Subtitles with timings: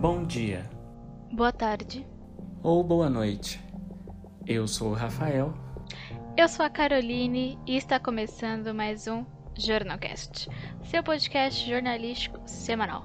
[0.00, 0.66] Bom dia.
[1.30, 2.08] Boa tarde.
[2.62, 3.62] Ou boa noite.
[4.46, 5.52] Eu sou o Rafael.
[6.38, 9.26] Eu sou a Caroline e está começando mais um
[9.58, 10.48] Jornalcast,
[10.84, 13.04] seu podcast jornalístico semanal.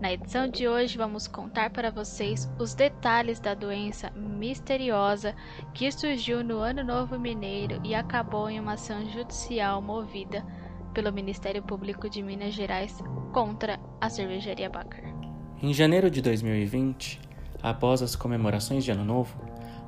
[0.00, 5.36] Na edição de hoje vamos contar para vocês os detalhes da doença misteriosa
[5.72, 10.44] que surgiu no Ano Novo Mineiro e acabou em uma ação judicial movida
[10.92, 12.98] pelo Ministério Público de Minas Gerais
[13.32, 15.13] contra a cervejaria Baker.
[15.62, 17.20] Em janeiro de 2020,
[17.62, 19.34] após as comemorações de Ano Novo,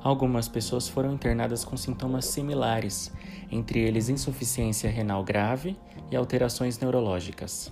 [0.01, 3.11] algumas pessoas foram internadas com sintomas similares,
[3.51, 5.77] entre eles insuficiência renal grave
[6.09, 7.71] e alterações neurológicas.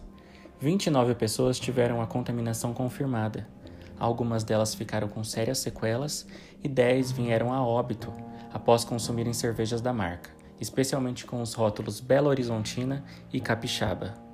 [0.59, 3.47] 29 pessoas tiveram a contaminação confirmada.
[3.97, 6.27] Algumas delas ficaram com sérias sequelas
[6.63, 8.13] e 10 vieram a óbito
[8.53, 13.03] após consumirem cervejas da marca, especialmente com os rótulos Belo Horizontina
[13.33, 14.24] e Capixaba.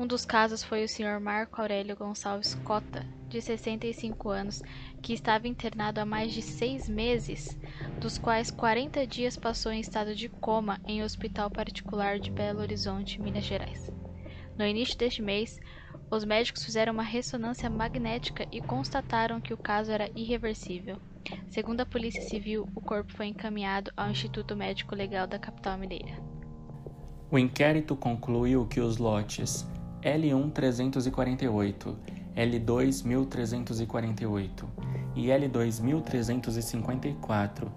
[0.00, 1.20] Um dos casos foi o Sr.
[1.20, 4.62] Marco Aurélio Gonçalves Cota, de 65 anos,
[5.02, 7.54] que estava internado há mais de seis meses,
[8.00, 12.60] dos quais 40 dias passou em estado de coma em um hospital particular de Belo
[12.60, 13.92] Horizonte, Minas Gerais.
[14.56, 15.60] No início deste mês,
[16.10, 20.96] os médicos fizeram uma ressonância magnética e constataram que o caso era irreversível.
[21.50, 26.18] Segundo a Polícia Civil, o corpo foi encaminhado ao Instituto Médico Legal da capital mineira.
[27.30, 29.68] O inquérito concluiu que os lotes
[30.02, 31.94] L1-348,
[32.34, 34.64] L2-1348
[35.14, 37.68] e L2-1354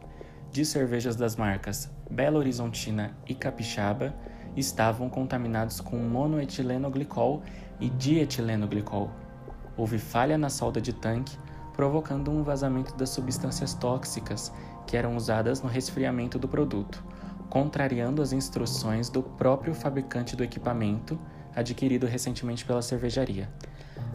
[0.51, 4.13] de cervejas das marcas Belo Horizontina e Capixaba
[4.55, 7.41] estavam contaminados com monoetilenoglicol
[7.79, 9.09] e dietilenoglicol.
[9.75, 11.35] Houve falha na solda de tanque,
[11.73, 14.53] provocando um vazamento das substâncias tóxicas
[14.85, 17.03] que eram usadas no resfriamento do produto,
[17.49, 21.19] contrariando as instruções do próprio fabricante do equipamento
[21.55, 23.49] adquirido recentemente pela cervejaria.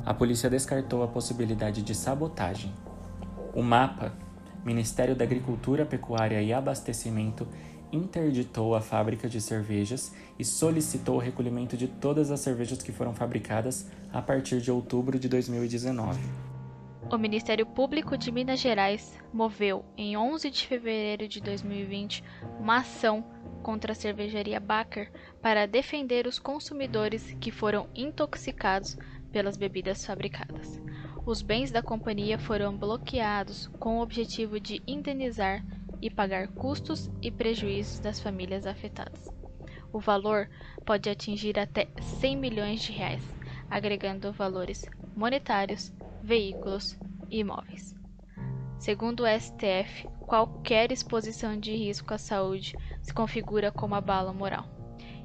[0.05, 2.73] A polícia descartou a possibilidade de sabotagem.
[3.55, 4.13] O MAPA,
[4.65, 7.47] Ministério da Agricultura, Pecuária e Abastecimento,
[7.93, 13.15] interditou a fábrica de cervejas e solicitou o recolhimento de todas as cervejas que foram
[13.15, 16.21] fabricadas a partir de outubro de 2019.
[17.11, 22.23] O Ministério Público de Minas Gerais moveu, em 11 de fevereiro de 2020,
[22.61, 23.25] uma ação
[23.63, 25.11] contra a cervejaria Baker
[25.43, 28.97] para defender os consumidores que foram intoxicados
[29.31, 30.81] pelas bebidas fabricadas.
[31.27, 35.65] Os bens da companhia foram bloqueados com o objetivo de indenizar
[36.01, 39.29] e pagar custos e prejuízos das famílias afetadas.
[39.93, 40.49] O valor
[40.85, 41.89] pode atingir até
[42.21, 43.23] 100 milhões de reais,
[43.71, 44.85] agregando valores
[45.17, 45.93] monetários,
[46.23, 46.99] veículos
[47.31, 47.95] e imóveis.
[48.79, 54.65] Segundo o STF, qualquer exposição de risco à saúde se configura como abalo moral.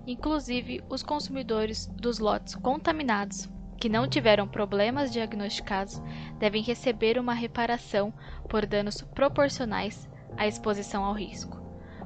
[0.05, 6.01] Inclusive, os consumidores dos lotes contaminados que não tiveram problemas diagnosticados
[6.39, 8.13] devem receber uma reparação
[8.49, 11.61] por danos proporcionais à exposição ao risco,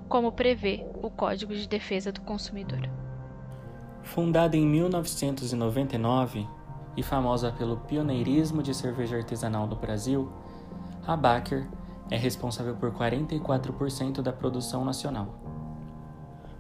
[0.08, 2.90] como prevê o Código de Defesa do Consumidor.
[4.02, 6.48] Fundada em 1999
[6.96, 10.32] e famosa pelo pioneirismo de cerveja artesanal no Brasil,
[11.06, 11.68] a Baker
[12.10, 15.47] é responsável por 44% da produção nacional.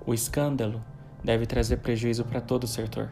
[0.07, 0.81] O escândalo
[1.21, 3.11] deve trazer prejuízo para todo o setor.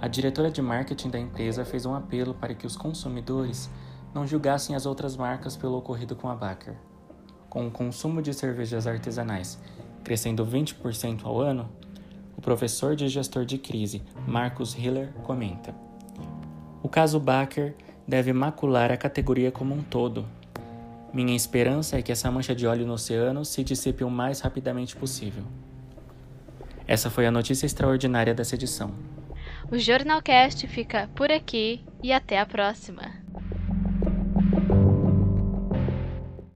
[0.00, 3.68] A diretora de marketing da empresa fez um apelo para que os consumidores
[4.14, 6.76] não julgassem as outras marcas pelo ocorrido com a Baker.
[7.50, 9.58] Com o consumo de cervejas artesanais
[10.04, 11.68] crescendo 20% ao ano,
[12.36, 15.74] o professor de gestor de crise, Marcos Hiller, comenta:
[16.80, 17.74] O caso Baker
[18.06, 20.26] deve macular a categoria como um todo.
[21.12, 24.94] Minha esperança é que essa mancha de óleo no oceano se dissipe o mais rapidamente
[24.94, 25.42] possível.
[26.92, 28.94] Essa foi a notícia extraordinária dessa edição.
[29.70, 33.21] O Jornalcast fica por aqui e até a próxima.